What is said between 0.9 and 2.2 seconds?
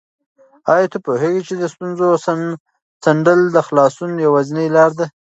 ته پوهېږې چې د ستونزو